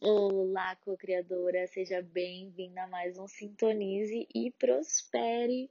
[0.00, 5.68] Olá, co-criadora, seja bem-vinda a mais um Sintonize e Prospere.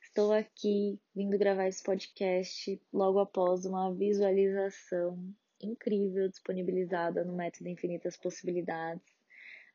[0.00, 8.16] Estou aqui vindo gravar esse podcast logo após uma visualização incrível disponibilizada no Método Infinitas
[8.16, 9.04] Possibilidades.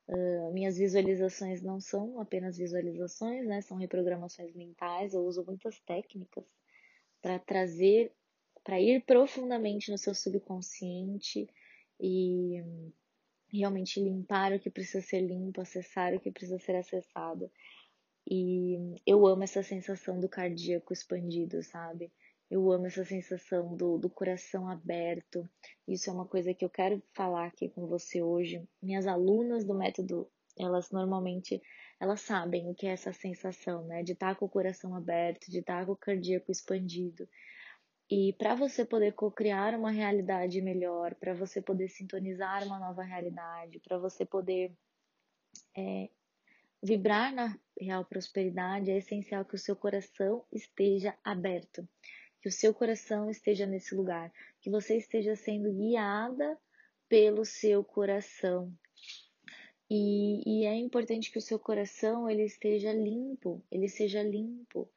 [0.07, 3.59] Uh, minhas visualizações não são apenas visualizações, né?
[3.59, 5.13] São reprogramações mentais.
[5.13, 6.45] Eu uso muitas técnicas
[7.21, 8.13] para trazer,
[8.63, 11.49] para ir profundamente no seu subconsciente
[11.99, 12.63] e
[13.59, 17.51] realmente limpar o que precisa ser limpo, acessar o que precisa ser acessado.
[18.29, 22.11] E eu amo essa sensação do cardíaco expandido, sabe?
[22.49, 25.47] Eu amo essa sensação do, do coração aberto.
[25.87, 28.63] Isso é uma coisa que eu quero falar aqui com você hoje.
[28.81, 31.61] Minhas alunas do método, elas normalmente
[31.99, 34.03] elas sabem o que é essa sensação, né?
[34.03, 37.27] De estar com o coração aberto, de estar com o cardíaco expandido.
[38.09, 43.79] E para você poder co-criar uma realidade melhor, para você poder sintonizar uma nova realidade,
[43.79, 44.71] para você poder
[45.75, 46.09] é,
[46.81, 51.87] vibrar na real prosperidade, é essencial que o seu coração esteja aberto,
[52.41, 56.57] que o seu coração esteja nesse lugar, que você esteja sendo guiada
[57.07, 58.71] pelo seu coração.
[59.89, 64.89] E, e é importante que o seu coração ele esteja limpo, ele seja limpo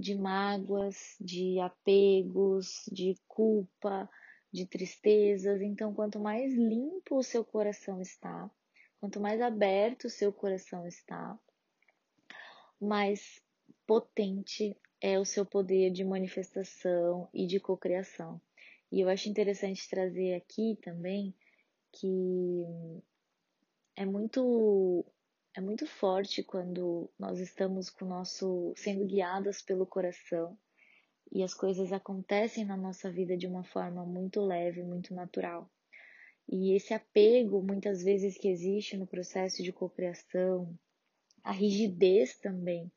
[0.00, 4.08] de mágoas, de apegos, de culpa,
[4.52, 5.60] de tristezas.
[5.60, 8.50] Então, quanto mais limpo o seu coração está,
[9.00, 11.38] quanto mais aberto o seu coração está,
[12.80, 13.42] mais
[13.86, 18.40] potente é o seu poder de manifestação e de cocriação.
[18.90, 21.34] E eu acho interessante trazer aqui também
[21.92, 22.64] que
[23.96, 25.04] é muito
[25.58, 30.56] é muito forte quando nós estamos com nosso sendo guiadas pelo coração
[31.32, 35.68] e as coisas acontecem na nossa vida de uma forma muito leve, muito natural.
[36.48, 40.72] E esse apego, muitas vezes que existe no processo de cocriação,
[41.42, 42.88] a rigidez também.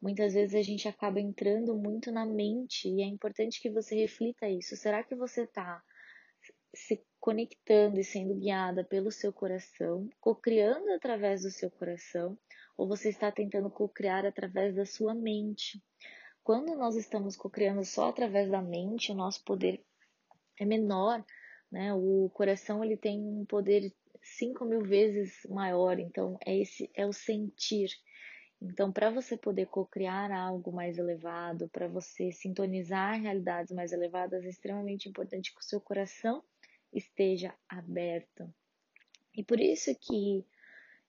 [0.00, 4.48] Muitas vezes a gente acaba entrando muito na mente e é importante que você reflita
[4.48, 4.74] isso.
[4.74, 5.82] Será que você está
[6.76, 12.38] se conectando e sendo guiada pelo seu coração, co-criando através do seu coração,
[12.76, 15.82] ou você está tentando co-criar através da sua mente.
[16.44, 19.84] Quando nós estamos co-criando só através da mente, o nosso poder
[20.60, 21.24] é menor,
[21.70, 21.92] né?
[21.94, 23.92] O coração ele tem um poder
[24.22, 27.90] cinco mil vezes maior, então é esse é o sentir.
[28.60, 34.48] Então, para você poder co-criar algo mais elevado, para você sintonizar realidades mais elevadas, é
[34.48, 36.42] extremamente importante que o seu coração
[36.96, 38.52] esteja aberto.
[39.34, 40.46] E por isso que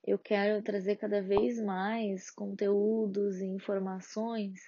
[0.05, 4.59] eu quero trazer cada vez mais conteúdos e informações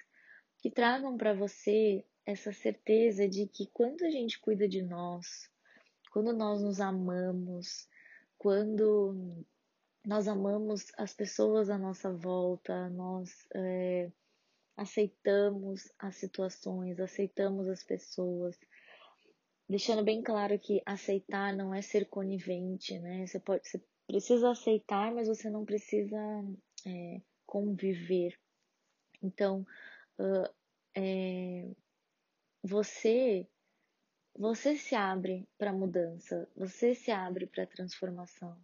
[0.58, 5.50] que tragam para você essa certeza de que quando a gente cuida de nós,
[6.12, 7.88] quando nós nos amamos,
[8.36, 9.44] quando
[10.06, 14.10] nós amamos as pessoas à nossa volta, nós é,
[14.76, 18.58] aceitamos as situações, aceitamos as pessoas,
[19.70, 23.24] deixando bem claro que aceitar não é ser conivente, né?
[23.24, 26.18] Você pode, você precisa aceitar, mas você não precisa
[26.84, 28.36] é, conviver.
[29.22, 29.64] Então,
[30.18, 30.52] uh,
[30.96, 31.70] é,
[32.64, 33.46] você
[34.36, 38.56] você se abre para mudança, você se abre para transformação.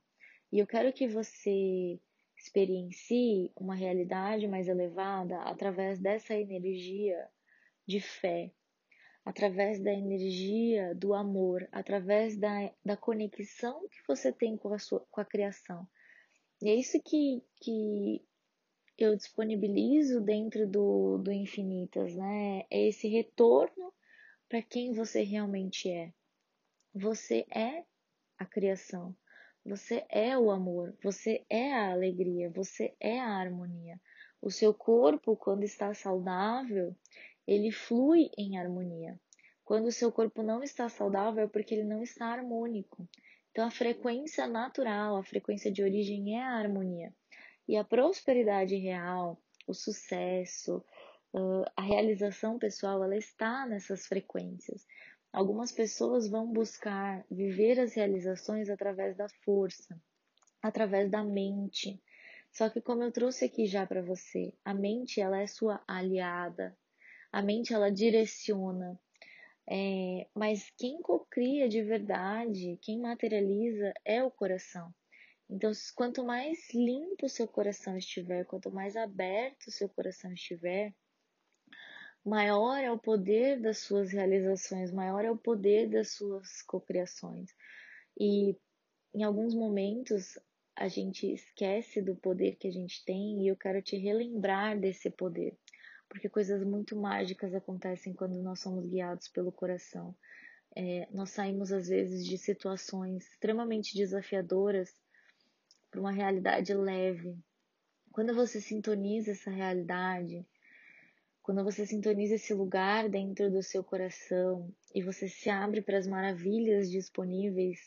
[0.50, 2.00] E eu quero que você
[2.36, 7.28] experiencie uma realidade mais elevada através dessa energia
[7.86, 8.50] de fé,
[9.26, 15.00] através da energia do amor, através da, da conexão que você tem com a, sua,
[15.10, 15.84] com a criação.
[16.62, 18.24] E é isso que, que
[18.96, 22.62] eu disponibilizo dentro do, do Infinitas, né?
[22.70, 23.92] É esse retorno
[24.48, 26.12] para quem você realmente é.
[26.94, 27.84] Você é
[28.38, 29.14] a criação,
[29.64, 34.00] você é o amor, você é a alegria, você é a harmonia.
[34.40, 36.94] O seu corpo, quando está saudável,
[37.46, 39.18] ele flui em harmonia.
[39.64, 43.08] Quando o seu corpo não está saudável é porque ele não está harmônico.
[43.50, 47.12] Então a frequência natural, a frequência de origem é a harmonia.
[47.68, 50.84] E a prosperidade real, o sucesso,
[51.74, 54.86] a realização pessoal, ela está nessas frequências.
[55.32, 60.00] Algumas pessoas vão buscar viver as realizações através da força,
[60.62, 62.00] através da mente.
[62.50, 66.76] Só que como eu trouxe aqui já para você, a mente ela é sua aliada.
[67.36, 68.98] A mente ela direciona.
[69.68, 74.90] É, mas quem cocria de verdade, quem materializa é o coração.
[75.50, 80.94] Então, quanto mais limpo o seu coração estiver, quanto mais aberto o seu coração estiver,
[82.24, 87.50] maior é o poder das suas realizações, maior é o poder das suas cocriações.
[88.18, 88.56] E
[89.14, 90.38] em alguns momentos
[90.74, 95.10] a gente esquece do poder que a gente tem e eu quero te relembrar desse
[95.10, 95.54] poder,
[96.08, 100.14] porque coisas muito mágicas acontecem quando nós somos guiados pelo coração.
[100.74, 104.94] É, nós saímos às vezes de situações extremamente desafiadoras
[105.90, 107.38] para uma realidade leve.
[108.12, 110.46] Quando você sintoniza essa realidade,
[111.42, 116.06] quando você sintoniza esse lugar dentro do seu coração e você se abre para as
[116.06, 117.78] maravilhas disponíveis,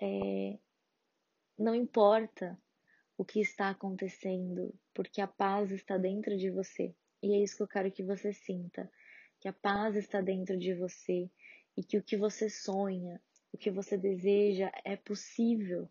[0.00, 0.58] é,
[1.56, 2.58] não importa
[3.22, 6.94] o que está acontecendo, porque a paz está dentro de você.
[7.22, 8.90] E é isso que eu quero que você sinta:
[9.40, 11.30] que a paz está dentro de você
[11.76, 13.20] e que o que você sonha,
[13.52, 15.88] o que você deseja é possível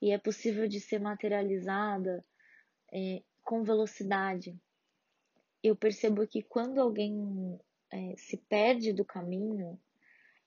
[0.00, 2.24] e é possível de ser materializada
[2.92, 4.58] é, com velocidade
[5.68, 7.58] eu percebo que quando alguém
[7.90, 9.78] é, se perde do caminho,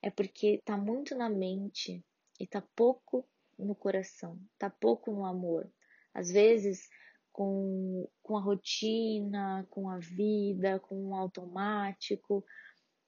[0.01, 2.03] é porque está muito na mente
[2.39, 3.27] e está pouco
[3.57, 5.69] no coração, está pouco no amor.
[6.13, 6.89] Às vezes,
[7.31, 12.43] com, com a rotina, com a vida, com o automático,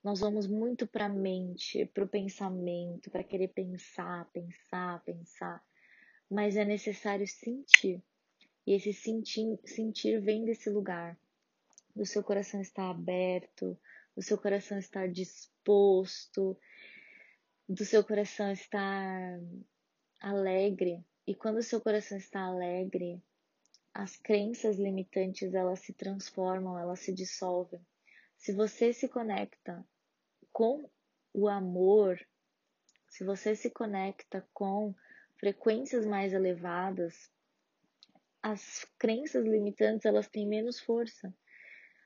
[0.03, 5.63] nós vamos muito para a mente, para o pensamento, para querer pensar, pensar, pensar.
[6.29, 8.01] Mas é necessário sentir.
[8.65, 11.17] E esse sentir, sentir vem desse lugar
[11.95, 13.77] do seu coração estar aberto,
[14.15, 16.57] do seu coração estar disposto,
[17.67, 19.39] do seu coração estar
[20.19, 21.03] alegre.
[21.27, 23.21] E quando o seu coração está alegre,
[23.93, 27.85] as crenças limitantes elas se transformam, elas se dissolvem.
[28.37, 29.85] Se você se conecta
[30.51, 30.89] com
[31.33, 32.19] o amor,
[33.07, 34.95] se você se conecta com
[35.37, 37.29] frequências mais elevadas,
[38.41, 41.33] as crenças limitantes elas têm menos força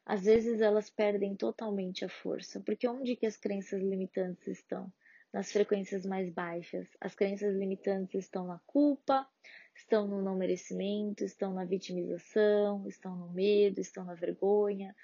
[0.06, 4.94] às vezes elas perdem totalmente a força, porque onde que as crenças limitantes estão?
[5.36, 6.88] Nas frequências mais baixas.
[7.02, 9.28] As crenças limitantes estão na culpa,
[9.76, 14.96] estão no não merecimento, estão na vitimização, estão no medo, estão na vergonha.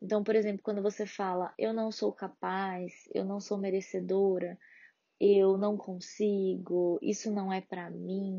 [0.00, 4.56] Então, por exemplo, quando você fala eu não sou capaz, eu não sou merecedora,
[5.18, 8.38] eu não consigo, isso não é para mim,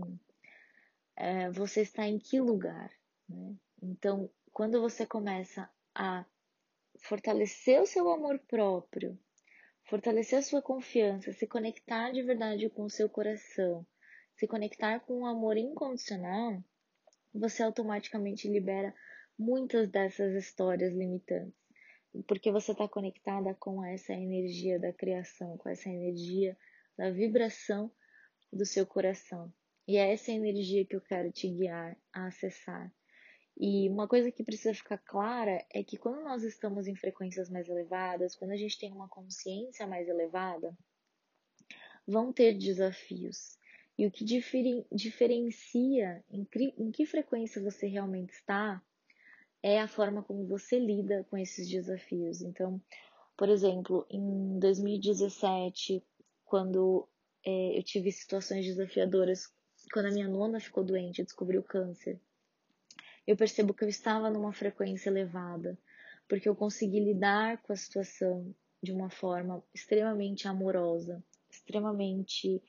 [1.17, 2.89] é, você está em que lugar?
[3.27, 3.53] Né?
[3.81, 6.25] Então, quando você começa a
[6.99, 9.19] fortalecer o seu amor próprio,
[9.85, 13.85] fortalecer a sua confiança, se conectar de verdade com o seu coração,
[14.35, 16.63] se conectar com o amor incondicional,
[17.33, 18.93] você automaticamente libera
[19.37, 21.53] muitas dessas histórias limitantes.
[22.27, 26.55] Porque você está conectada com essa energia da criação, com essa energia
[26.95, 27.91] da vibração
[28.51, 29.51] do seu coração.
[29.87, 32.93] E é essa energia que eu quero te guiar a acessar.
[33.57, 37.69] E uma coisa que precisa ficar clara é que quando nós estamos em frequências mais
[37.69, 40.75] elevadas, quando a gente tem uma consciência mais elevada,
[42.05, 43.57] vão ter desafios.
[43.97, 46.47] E o que diferen, diferencia em,
[46.77, 48.81] em que frequência você realmente está
[49.61, 52.41] é a forma como você lida com esses desafios.
[52.41, 52.81] Então,
[53.37, 56.03] por exemplo, em 2017,
[56.43, 57.07] quando
[57.45, 59.53] é, eu tive situações desafiadoras,
[59.93, 62.19] quando a minha nona ficou doente, descobriu câncer
[63.25, 65.77] eu percebo que eu estava numa frequência elevada,
[66.27, 72.61] porque eu consegui lidar com a situação de uma forma extremamente amorosa, extremamente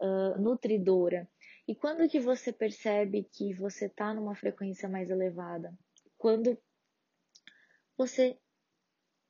[0.00, 1.28] uh, nutridora.
[1.68, 5.76] E quando que você percebe que você está numa frequência mais elevada?
[6.16, 6.56] Quando
[7.96, 8.38] você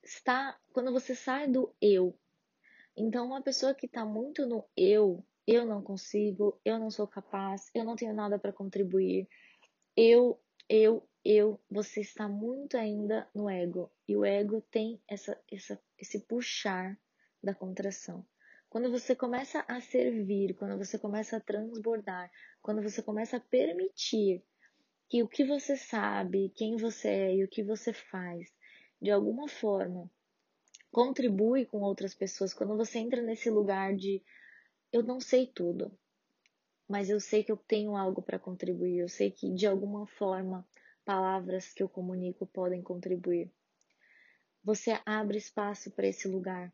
[0.02, 2.16] está, quando você sai do eu.
[2.96, 7.70] Então, uma pessoa que está muito no eu, eu não consigo, eu não sou capaz,
[7.74, 9.28] eu não tenho nada para contribuir,
[9.96, 13.90] eu eu, eu, você está muito ainda no ego.
[14.06, 16.96] E o ego tem essa, essa, esse puxar
[17.42, 18.24] da contração.
[18.68, 22.30] Quando você começa a servir, quando você começa a transbordar,
[22.62, 24.44] quando você começa a permitir
[25.08, 28.48] que o que você sabe, quem você é e o que você faz,
[29.02, 30.08] de alguma forma,
[30.92, 34.22] contribui com outras pessoas, quando você entra nesse lugar de
[34.92, 35.90] eu não sei tudo,
[36.90, 40.66] mas eu sei que eu tenho algo para contribuir, eu sei que de alguma forma
[41.04, 43.48] palavras que eu comunico podem contribuir.
[44.64, 46.72] Você abre espaço para esse lugar.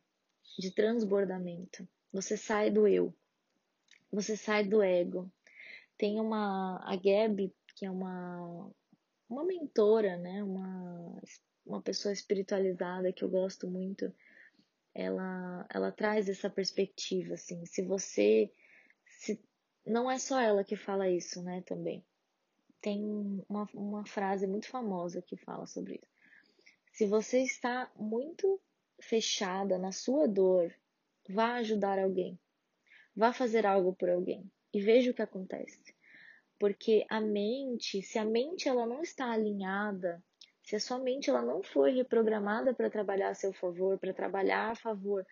[0.59, 1.87] de transbordamento.
[2.13, 3.15] Você sai do eu,
[4.11, 5.31] você sai do ego.
[5.99, 8.71] Tem uma a Gabi, que é uma
[9.29, 11.23] uma mentora, né, uma
[11.67, 14.11] uma pessoa espiritualizada que eu gosto muito.
[14.95, 18.51] Ela ela traz essa perspectiva assim, se você
[19.19, 19.39] se
[19.87, 22.05] não é só ela que fala isso, né, também.
[22.81, 23.03] Tem
[23.49, 26.17] uma, uma frase muito famosa que fala sobre isso.
[26.93, 28.61] Se você está muito
[29.01, 30.75] fechada na sua dor,
[31.29, 32.39] vá ajudar alguém.
[33.15, 35.95] Vá fazer algo por alguém e veja o que acontece.
[36.59, 40.23] Porque a mente, se a mente ela não está alinhada,
[40.63, 44.71] se a sua mente ela não foi reprogramada para trabalhar a seu favor, para trabalhar
[44.71, 45.27] a favor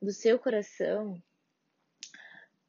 [0.00, 1.22] do seu coração,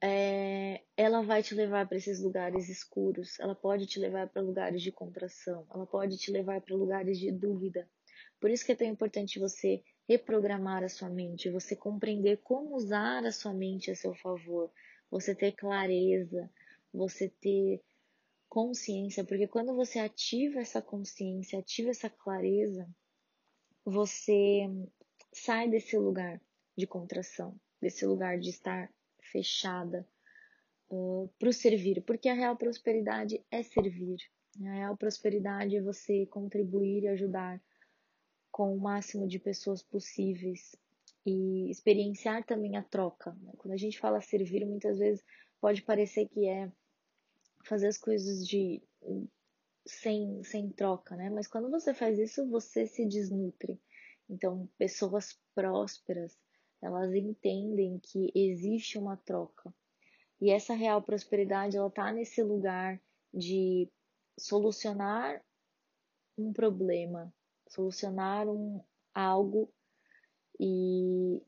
[0.06, 4.82] é, ela vai te levar para esses lugares escuros, ela pode te levar para lugares
[4.82, 7.90] de contração, ela pode te levar para lugares de dúvida.
[8.38, 13.26] Por isso que é tão importante você reprogramar a sua mente, você compreender como usar
[13.26, 14.70] a sua mente a seu favor,
[15.10, 16.52] você ter clareza,
[16.94, 17.82] você ter
[18.50, 22.86] consciência, porque quando você ativa essa consciência, ativa essa clareza,
[23.86, 24.68] você
[25.32, 26.42] sai desse lugar
[26.78, 28.92] de contração, desse lugar de estar
[29.32, 30.08] fechada
[30.90, 34.18] uh, para o servir, porque a real prosperidade é servir.
[34.62, 37.62] A real prosperidade é você contribuir e ajudar
[38.52, 40.76] com o máximo de pessoas possíveis
[41.26, 43.32] e experienciar também a troca.
[43.42, 43.54] Né?
[43.58, 45.24] Quando a gente fala servir, muitas vezes
[45.60, 46.72] pode parecer que é
[47.64, 48.82] fazer as coisas de
[49.86, 51.30] sem, sem troca, né?
[51.30, 53.82] Mas quando você faz isso, você se desnutre.
[54.30, 56.38] Então, pessoas prósperas,
[56.84, 59.74] elas entendem que existe uma troca.
[60.42, 63.02] E essa real prosperidade, ela tá nesse lugar
[63.34, 63.90] de
[64.38, 65.42] solucionar
[66.38, 67.34] um problema,
[67.70, 69.72] solucionar um algo
[70.60, 71.42] e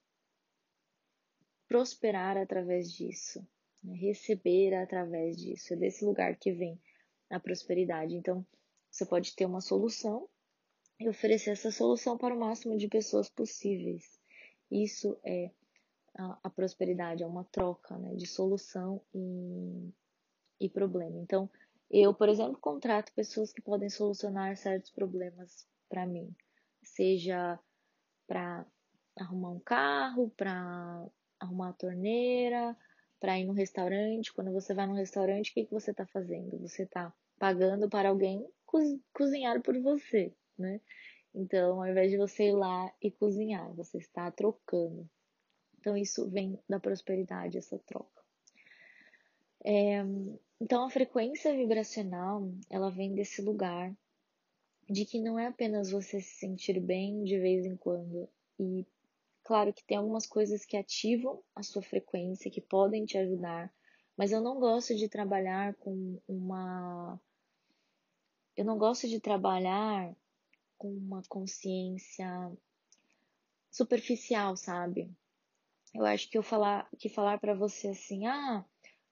[1.67, 3.45] prosperar através disso,
[3.83, 3.93] né?
[3.97, 5.73] receber através disso.
[5.73, 6.79] É desse lugar que vem
[7.29, 8.15] a prosperidade.
[8.15, 8.45] Então,
[8.89, 10.29] você pode ter uma solução
[10.97, 14.17] e oferecer essa solução para o máximo de pessoas possíveis.
[14.72, 15.51] Isso é
[16.17, 19.91] a, prosperidade, é uma troca né, de solução e,
[20.60, 21.19] e problema.
[21.19, 21.50] Então,
[21.89, 26.34] eu, por exemplo, contrato pessoas que podem solucionar certos problemas para mim,
[26.81, 27.60] seja
[28.27, 28.65] para
[29.17, 31.05] arrumar um carro, para
[31.39, 32.75] arrumar a torneira,
[33.19, 34.34] para ir no restaurante.
[34.34, 36.57] Quando você vai no restaurante, o que, que você está fazendo?
[36.60, 38.45] Você está pagando para alguém
[39.13, 40.81] cozinhar por você, né?
[41.35, 45.07] Então, ao invés de você ir lá e cozinhar, você está trocando.
[45.77, 48.23] Então, isso vem da prosperidade, essa troca.
[49.63, 50.01] É,
[50.61, 53.93] então, a frequência vibracional, ela vem desse lugar
[54.89, 58.29] de que não é apenas você se sentir bem de vez em quando.
[58.57, 58.85] E,
[59.43, 63.73] claro que tem algumas coisas que ativam a sua frequência, que podem te ajudar,
[64.15, 67.19] mas eu não gosto de trabalhar com uma.
[68.55, 70.15] Eu não gosto de trabalhar
[70.77, 72.51] com uma consciência
[73.72, 75.12] superficial, sabe?
[75.94, 78.65] Eu acho que eu falar que falar para você assim, ah,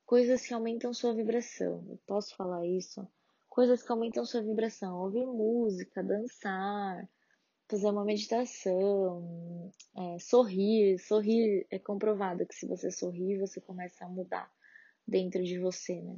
[0.06, 1.86] coisas que aumentam sua vibração.
[1.90, 3.08] Eu posso falar isso?
[3.50, 7.08] Coisas que aumentam sua vibração, ouvir música, dançar,
[7.70, 11.00] fazer uma meditação, é, sorrir.
[11.00, 14.52] Sorrir é comprovado que se você sorrir, você começa a mudar
[15.08, 16.18] dentro de você, né?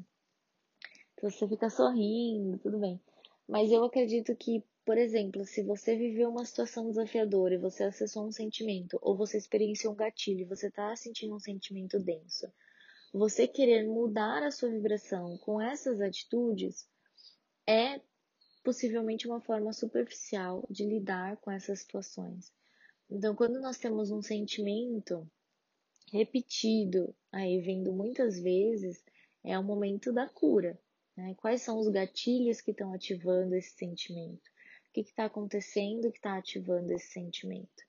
[1.14, 3.00] Então você fica sorrindo, tudo bem.
[3.48, 8.28] Mas eu acredito que por exemplo, se você viveu uma situação desafiadora e você acessou
[8.28, 12.46] um sentimento, ou você experienciou um gatilho e você está sentindo um sentimento denso,
[13.12, 16.88] você querer mudar a sua vibração com essas atitudes
[17.68, 18.00] é
[18.64, 22.54] possivelmente uma forma superficial de lidar com essas situações.
[23.10, 25.28] Então, quando nós temos um sentimento
[26.12, 29.04] repetido, aí vindo muitas vezes,
[29.44, 30.80] é o momento da cura.
[31.18, 31.34] Né?
[31.38, 34.55] Quais são os gatilhos que estão ativando esse sentimento?
[35.04, 37.84] Que está acontecendo que está ativando esse sentimento.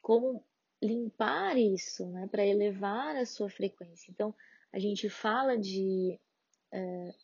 [0.00, 0.44] Como
[0.80, 4.10] limpar isso, né, para elevar a sua frequência.
[4.10, 4.34] Então,
[4.72, 6.18] a gente fala de
[6.72, 7.14] é,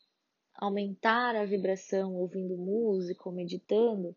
[0.55, 4.15] aumentar a vibração ouvindo música ou meditando,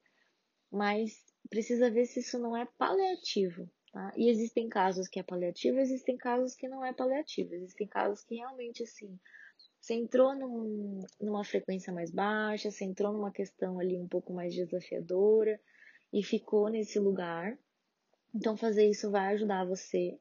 [0.71, 3.69] mas precisa ver se isso não é paliativo.
[3.93, 4.11] Tá?
[4.17, 8.35] E existem casos que é paliativo, existem casos que não é paliativo, existem casos que
[8.35, 9.19] realmente assim
[9.79, 14.53] você entrou num, numa frequência mais baixa, você entrou numa questão ali um pouco mais
[14.53, 15.59] desafiadora
[16.11, 17.57] e ficou nesse lugar.
[18.35, 20.19] Então, fazer isso vai ajudar você.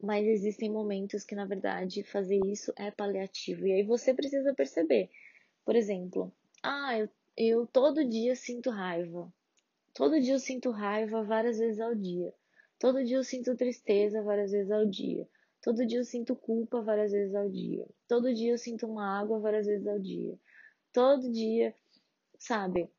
[0.00, 3.66] Mas existem momentos que, na verdade, fazer isso é paliativo.
[3.66, 5.10] E aí você precisa perceber.
[5.64, 9.32] Por exemplo, ah, eu, eu todo dia sinto raiva.
[9.92, 12.32] Todo dia eu sinto raiva várias vezes ao dia.
[12.78, 15.28] Todo dia eu sinto tristeza várias vezes ao dia.
[15.68, 17.86] Todo dia eu sinto culpa várias vezes ao dia.
[18.08, 20.34] Todo dia eu sinto uma água várias vezes ao dia.
[20.94, 21.74] Todo dia,
[22.38, 22.90] sabe?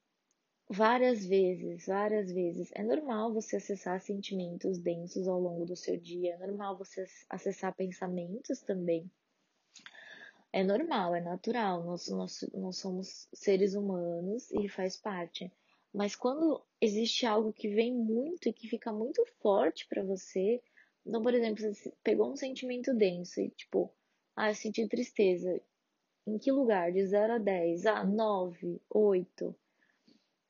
[0.69, 2.69] Várias vezes, várias vezes.
[2.75, 6.35] É normal você acessar sentimentos densos ao longo do seu dia.
[6.35, 9.09] É normal você acessar pensamentos também.
[10.53, 11.83] É normal, é natural.
[11.83, 15.51] Nós, nós, nós somos seres humanos e faz parte.
[15.91, 20.61] Mas quando existe algo que vem muito e que fica muito forte para você,
[21.05, 23.91] então, por exemplo, você pegou um sentimento denso e tipo,
[24.35, 25.59] ah, eu senti tristeza.
[26.25, 26.91] Em que lugar?
[26.91, 27.85] De 0 a 10?
[27.85, 29.55] Ah, 9, 8.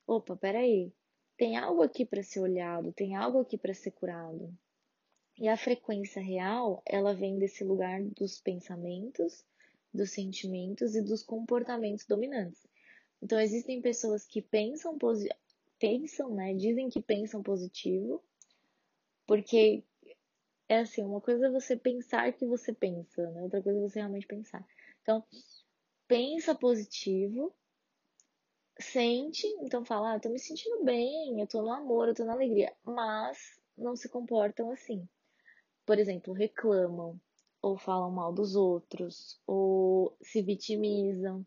[0.05, 0.91] Opa, peraí.
[1.37, 4.53] Tem algo aqui para ser olhado, tem algo aqui para ser curado.
[5.37, 9.45] E a frequência real, ela vem desse lugar dos pensamentos,
[9.93, 12.67] dos sentimentos e dos comportamentos dominantes.
[13.21, 14.97] Então, existem pessoas que pensam,
[15.79, 16.53] pensam, né?
[16.53, 18.21] Dizem que pensam positivo,
[19.25, 19.83] porque
[20.69, 23.41] é assim, uma coisa é você pensar que você pensa, né?
[23.41, 24.63] Outra coisa é você realmente pensar.
[25.01, 25.23] Então,
[26.07, 27.51] pensa positivo,
[28.79, 32.33] sente, então fala, ah, tô me sentindo bem, eu tô no amor, eu tô na
[32.33, 35.09] alegria, mas não se comportam assim.
[35.87, 37.19] Por exemplo, reclamam,
[37.63, 41.43] ou falam mal dos outros, ou se vitimizam.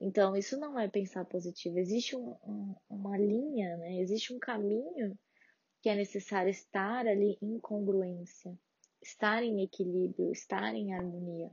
[0.00, 1.78] Então, isso não é pensar positivo.
[1.78, 4.00] Existe um, um, uma linha, né?
[4.00, 5.16] existe um caminho
[5.84, 8.58] que é necessário estar ali em congruência,
[9.02, 11.50] estar em equilíbrio, estar em harmonia.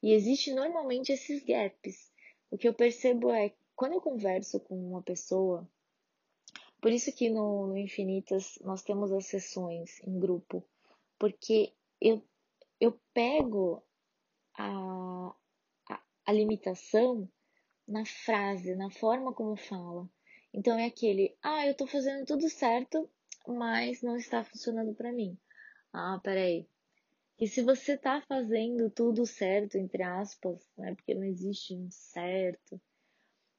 [0.00, 2.12] E existe normalmente esses gaps.
[2.48, 5.68] O que eu percebo é quando eu converso com uma pessoa,
[6.80, 10.64] por isso que no, no Infinitas nós temos as sessões em grupo,
[11.18, 12.22] porque eu,
[12.80, 13.82] eu pego
[14.54, 15.34] a,
[15.88, 17.28] a, a limitação
[17.84, 20.08] na frase, na forma como fala.
[20.54, 23.10] Então é aquele, ah, eu tô fazendo tudo certo,
[23.46, 25.36] mas não está funcionando para mim.
[25.92, 26.66] Ah, peraí.
[27.38, 30.94] E se você tá fazendo tudo certo, entre aspas, né?
[30.94, 32.80] Porque não existe um certo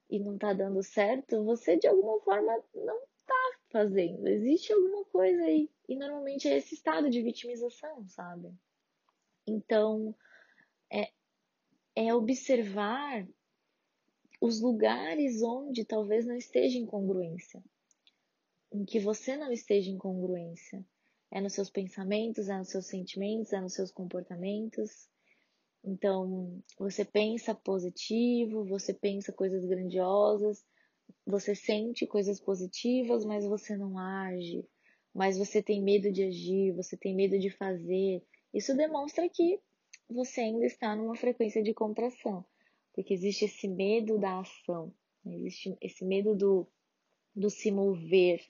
[0.09, 4.27] e não tá dando certo, você de alguma forma não tá fazendo.
[4.27, 5.69] Existe alguma coisa aí.
[5.89, 8.53] E normalmente é esse estado de vitimização, sabe?
[9.47, 10.13] Então,
[10.91, 11.11] é,
[11.95, 13.27] é observar
[14.39, 17.63] os lugares onde talvez não esteja em congruência,
[18.71, 20.83] em que você não esteja em congruência.
[21.29, 25.09] É nos seus pensamentos, é nos seus sentimentos, é nos seus comportamentos.
[25.83, 30.63] Então, você pensa positivo, você pensa coisas grandiosas,
[31.25, 34.65] você sente coisas positivas, mas você não age,
[35.13, 38.23] mas você tem medo de agir, você tem medo de fazer.
[38.53, 39.59] Isso demonstra que
[40.09, 42.45] você ainda está numa frequência de contração
[42.93, 44.93] porque existe esse medo da ação,
[45.25, 46.67] existe esse medo do,
[47.35, 48.43] do se mover.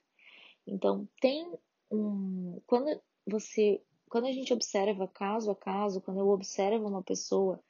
[0.66, 1.52] Então, tem
[1.92, 2.62] um.
[2.66, 3.82] Quando você.
[4.10, 7.64] Quando a gente observa caso a caso, quando eu observo uma pessoa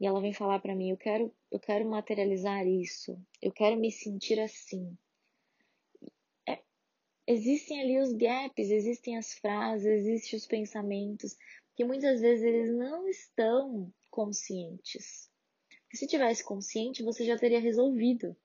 [0.00, 3.92] e ela vem falar para mim, eu quero, eu quero materializar isso, eu quero me
[3.92, 4.96] sentir assim.
[6.48, 6.62] É,
[7.26, 11.36] existem ali os gaps, existem as frases, existem os pensamentos
[11.74, 15.30] que muitas vezes eles não estão conscientes
[15.96, 18.36] se tivesse consciente, você já teria resolvido.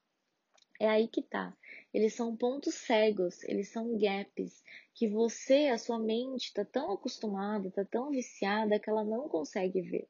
[0.80, 1.56] É aí que tá.
[1.94, 7.68] Eles são pontos cegos, eles são gaps que você, a sua mente, está tão acostumada,
[7.68, 10.08] está tão viciada que ela não consegue ver.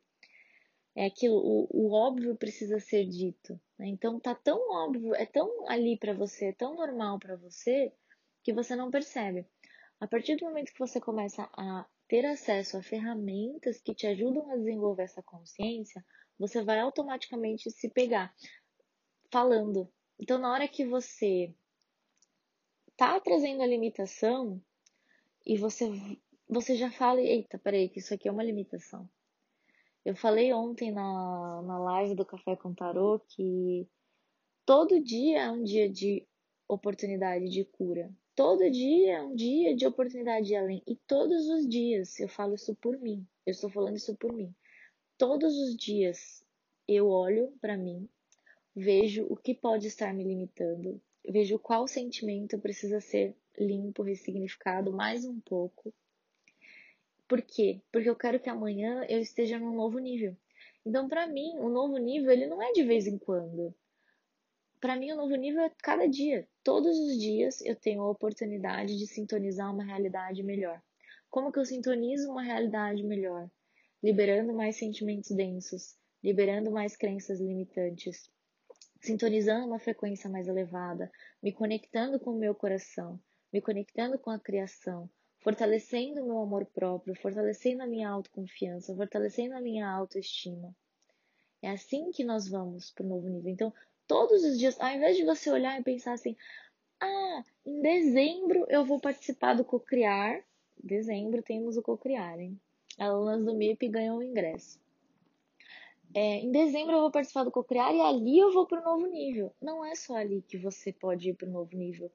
[0.95, 3.59] É aquilo, o, o óbvio precisa ser dito.
[3.79, 3.87] Né?
[3.87, 7.91] Então tá tão óbvio, é tão ali para você, é tão normal para você
[8.43, 9.47] que você não percebe.
[9.99, 14.51] A partir do momento que você começa a ter acesso a ferramentas que te ajudam
[14.51, 16.03] a desenvolver essa consciência,
[16.37, 18.33] você vai automaticamente se pegar
[19.31, 19.89] falando.
[20.19, 21.53] Então, na hora que você
[23.01, 24.61] tá trazendo a limitação
[25.45, 25.89] e você
[26.47, 29.09] você já fala, eita, peraí, que isso aqui é uma limitação.
[30.03, 33.87] Eu falei ontem na, na live do Café com Tarô que
[34.65, 36.27] todo dia é um dia de
[36.67, 38.13] oportunidade de cura.
[38.35, 40.83] Todo dia é um dia de oportunidade de além.
[40.85, 43.25] E todos os dias, eu falo isso por mim.
[43.45, 44.53] Eu estou falando isso por mim
[45.21, 46.43] todos os dias
[46.87, 48.09] eu olho para mim,
[48.75, 55.25] vejo o que pode estar me limitando, vejo qual sentimento precisa ser limpo, ressignificado mais
[55.25, 55.93] um pouco.
[57.27, 57.81] Por quê?
[57.91, 60.35] Porque eu quero que amanhã eu esteja num novo nível.
[60.85, 63.73] Então, para mim, o novo nível ele não é de vez em quando.
[64.79, 66.47] Para mim, o novo nível é cada dia.
[66.63, 70.81] Todos os dias eu tenho a oportunidade de sintonizar uma realidade melhor.
[71.29, 73.49] Como que eu sintonizo uma realidade melhor?
[74.03, 78.29] liberando mais sentimentos densos, liberando mais crenças limitantes,
[79.01, 81.11] sintonizando uma frequência mais elevada,
[81.41, 83.19] me conectando com o meu coração,
[83.51, 85.09] me conectando com a criação,
[85.39, 90.73] fortalecendo o meu amor próprio, fortalecendo a minha autoconfiança, fortalecendo a minha autoestima.
[91.61, 93.51] É assim que nós vamos para o novo nível.
[93.51, 93.73] Então,
[94.07, 96.35] todos os dias, ao invés de você olhar e pensar assim,
[96.99, 100.43] ah, em dezembro eu vou participar do Cocriar.
[100.83, 102.59] Dezembro temos o Cocriar, hein?
[102.97, 104.79] Alunas do MIP ganham o ingresso.
[106.13, 109.07] É, em dezembro eu vou participar do Cocriar e ali eu vou para o novo
[109.07, 109.55] nível.
[109.61, 112.11] Não é só ali que você pode ir para o novo nível.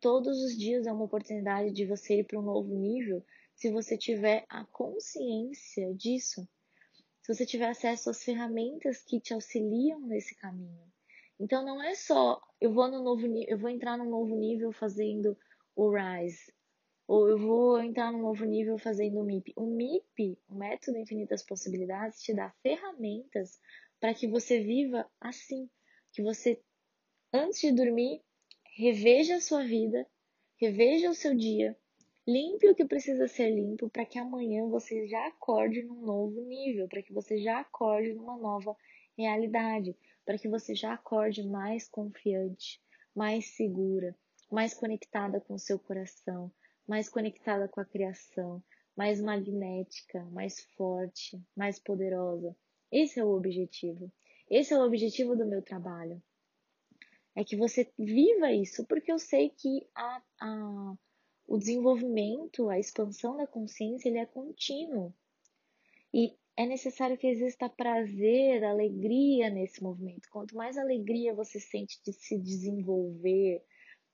[0.00, 3.98] Todos os dias é uma oportunidade de você ir para um novo nível se você
[3.98, 6.48] tiver a consciência disso.
[7.22, 10.90] Se você tiver acesso às ferramentas que te auxiliam nesse caminho.
[11.38, 15.36] Então não é só eu vou no novo eu vou entrar no novo nível fazendo
[15.74, 16.52] o Rise,
[17.10, 19.52] ou eu vou entrar no novo nível fazendo o MIP.
[19.56, 23.60] O MIP, o método Infinitas Possibilidades, te dá ferramentas
[23.98, 25.68] para que você viva assim,
[26.12, 26.62] que você
[27.32, 28.22] antes de dormir
[28.76, 30.06] reveja a sua vida,
[30.56, 31.76] reveja o seu dia,
[32.24, 36.86] limpe o que precisa ser limpo para que amanhã você já acorde num novo nível,
[36.86, 38.76] para que você já acorde numa nova
[39.18, 42.80] realidade, para que você já acorde mais confiante,
[43.12, 44.16] mais segura,
[44.48, 46.52] mais conectada com o seu coração,
[46.90, 48.62] mais conectada com a criação,
[48.96, 52.54] mais magnética, mais forte, mais poderosa.
[52.92, 54.12] Esse é o objetivo.
[54.50, 56.20] Esse é o objetivo do meu trabalho
[57.34, 60.94] é que você viva isso, porque eu sei que a, a,
[61.46, 65.14] o desenvolvimento, a expansão da consciência, ele é contínuo.
[66.12, 70.28] E é necessário que exista prazer, alegria nesse movimento.
[70.30, 73.62] Quanto mais alegria você sente de se desenvolver,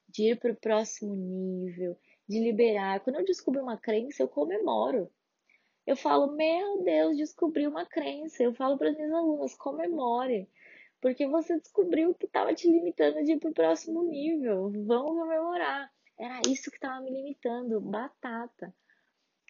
[0.08, 3.00] de ir para o próximo nível, de liberar.
[3.00, 5.10] Quando eu descubro uma crença, eu comemoro.
[5.86, 8.42] Eu falo, meu Deus, descobri uma crença.
[8.42, 10.48] Eu falo para as minhas alunas, comemore.
[11.00, 14.72] Porque você descobriu que estava te limitando de ir para o próximo nível.
[14.84, 15.92] Vamos comemorar.
[16.18, 17.80] Era isso que estava me limitando.
[17.80, 18.74] Batata.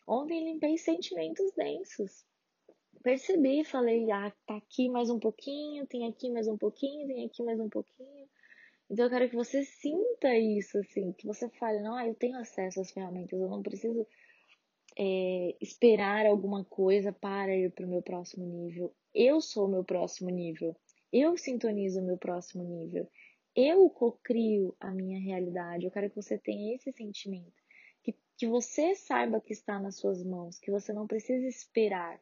[0.06, 2.24] Ontem limpei sentimentos densos.
[3.02, 7.42] Percebi, falei, ah, tá aqui mais um pouquinho, tem aqui mais um pouquinho, tem aqui
[7.42, 8.25] mais um pouquinho.
[8.88, 12.38] Então eu quero que você sinta isso, assim, que você fale, não, ah, eu tenho
[12.38, 14.06] acesso às ferramentas, eu não preciso
[14.96, 18.94] é, esperar alguma coisa para ir para o meu próximo nível.
[19.14, 20.74] Eu sou o meu próximo nível.
[21.12, 23.08] Eu sintonizo o meu próximo nível.
[23.54, 25.84] Eu cocrio a minha realidade.
[25.84, 27.54] Eu quero que você tenha esse sentimento.
[28.02, 32.20] Que, que você saiba que está nas suas mãos, que você não precisa esperar.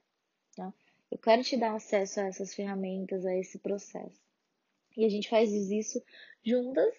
[0.56, 0.72] Tá?
[1.10, 4.23] Eu quero te dar acesso a essas ferramentas, a esse processo.
[4.96, 6.02] E a gente faz isso
[6.44, 6.94] juntas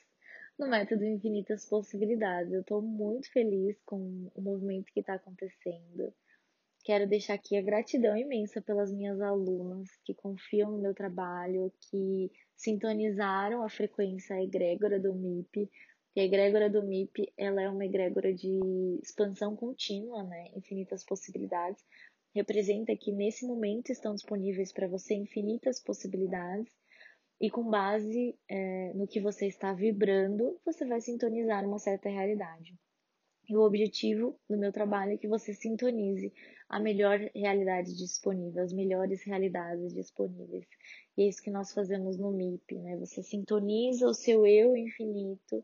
[0.60, 2.52] no método Infinitas Possibilidades.
[2.52, 6.14] Eu estou muito feliz com o movimento que está acontecendo.
[6.84, 12.32] Quero deixar aqui a gratidão imensa pelas minhas alunas que confiam no meu trabalho, que
[12.56, 15.70] sintonizaram a frequência egrégora do MIP.
[16.16, 20.50] E a egrégora do MIP ela é uma egrégora de expansão contínua, né?
[20.56, 21.84] infinitas possibilidades.
[22.34, 26.72] Representa que nesse momento estão disponíveis para você infinitas possibilidades
[27.40, 32.76] e com base é, no que você está vibrando, você vai sintonizar uma certa realidade.
[33.48, 36.34] E o objetivo do meu trabalho é que você sintonize
[36.68, 40.66] a melhor realidade disponível, as melhores realidades disponíveis.
[41.16, 42.98] E é isso que nós fazemos no MIP, né?
[42.98, 45.64] Você sintoniza o seu eu infinito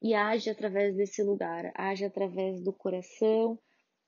[0.00, 3.58] e age através desse lugar, age através do coração,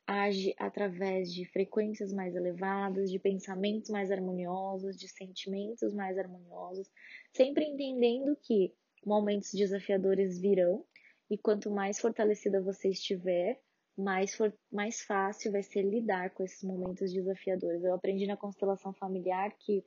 [0.08, 6.90] age através de frequências mais elevadas, de pensamentos mais harmoniosos, de sentimentos mais harmoniosos,
[7.30, 8.72] sempre entendendo que
[9.04, 10.82] momentos desafiadores virão
[11.30, 13.60] e quanto mais fortalecida você estiver,
[13.94, 17.84] mais, for, mais fácil vai ser lidar com esses momentos desafiadores.
[17.84, 19.84] Eu aprendi na constelação familiar que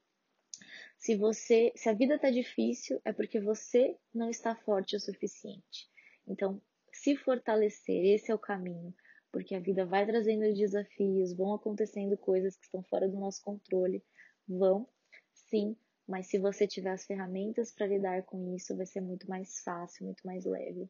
[0.97, 5.89] se você, se a vida está difícil, é porque você não está forte o suficiente.
[6.27, 6.61] Então,
[6.93, 8.93] se fortalecer, esse é o caminho,
[9.31, 14.03] porque a vida vai trazendo desafios, vão acontecendo coisas que estão fora do nosso controle,
[14.47, 14.87] vão,
[15.33, 15.75] sim,
[16.07, 20.05] mas se você tiver as ferramentas para lidar com isso, vai ser muito mais fácil,
[20.05, 20.89] muito mais leve.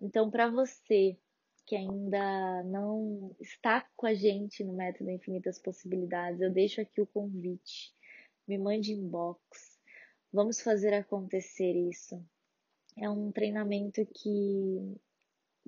[0.00, 1.18] Então, para você
[1.66, 7.06] que ainda não está com a gente no Método Infinitas Possibilidades, eu deixo aqui o
[7.06, 7.94] convite.
[8.46, 9.40] Me mande inbox.
[10.32, 12.20] Vamos fazer acontecer isso.
[12.96, 14.96] É um treinamento que,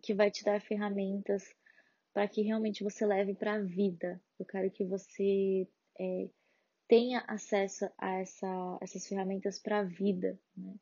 [0.03, 1.55] que vai te dar ferramentas
[2.13, 4.21] para que realmente você leve para a vida.
[4.39, 5.67] Eu quero que você
[5.99, 6.29] é,
[6.89, 10.75] tenha acesso a essa, essas ferramentas para a vida, né?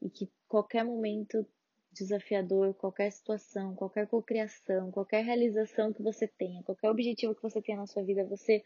[0.00, 1.46] E que qualquer momento
[1.92, 7.78] desafiador, qualquer situação, qualquer cocriação, qualquer realização que você tenha, qualquer objetivo que você tenha
[7.78, 8.62] na sua vida, você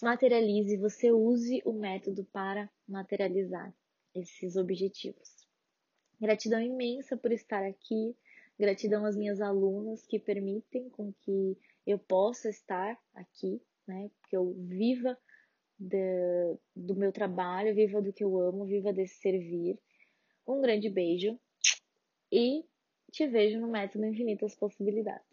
[0.00, 3.74] materialize, você use o método para materializar
[4.14, 5.28] esses objetivos.
[6.20, 8.16] Gratidão imensa por estar aqui,
[8.58, 14.10] gratidão às minhas alunas que permitem com que eu possa estar aqui, né?
[14.28, 15.16] Que eu viva
[15.78, 19.78] de, do meu trabalho, viva do que eu amo, viva desse servir.
[20.46, 21.38] Um grande beijo
[22.32, 22.64] e
[23.12, 25.27] te vejo no Método Infinitas Possibilidades.